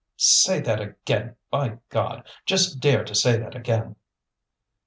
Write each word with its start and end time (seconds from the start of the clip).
"Say 0.17 0.61
that 0.61 0.81
again, 0.81 1.35
by 1.51 1.77
God! 1.89 2.25
Just 2.47 2.79
dare 2.79 3.03
to 3.03 3.13
say 3.13 3.37
that 3.37 3.53
again!" 3.53 3.97